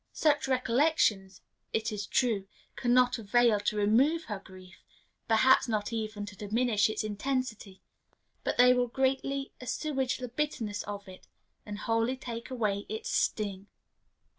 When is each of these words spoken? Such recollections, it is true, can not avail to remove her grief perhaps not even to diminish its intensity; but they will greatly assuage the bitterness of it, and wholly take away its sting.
Such 0.13 0.47
recollections, 0.47 1.41
it 1.73 1.91
is 1.91 2.07
true, 2.07 2.47
can 2.75 2.91
not 2.91 3.19
avail 3.19 3.59
to 3.59 3.77
remove 3.77 4.23
her 4.23 4.39
grief 4.39 4.83
perhaps 5.27 5.67
not 5.67 5.93
even 5.93 6.25
to 6.25 6.35
diminish 6.35 6.89
its 6.89 7.03
intensity; 7.03 7.83
but 8.43 8.57
they 8.57 8.73
will 8.73 8.87
greatly 8.87 9.51
assuage 9.61 10.17
the 10.17 10.27
bitterness 10.29 10.81
of 10.85 11.07
it, 11.07 11.27
and 11.67 11.77
wholly 11.77 12.17
take 12.17 12.49
away 12.49 12.87
its 12.89 13.11
sting. 13.11 13.67